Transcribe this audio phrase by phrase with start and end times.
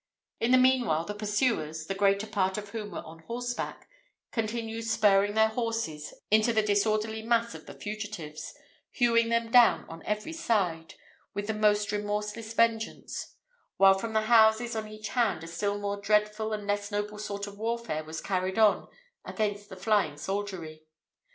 [0.39, 3.87] In the meanwhile, the pursuers, the greater part of whom were on horseback,
[4.31, 8.55] continued spurring their horses into the disorderly mass of the fugitives,
[8.89, 10.95] hewing them down on every side
[11.35, 13.35] with the most remorseless vengeance;
[13.77, 17.45] while from the houses on each hand a still more dreadful and less noble sort
[17.45, 18.87] of warfare was carried on
[19.23, 20.83] against the flying soldiery.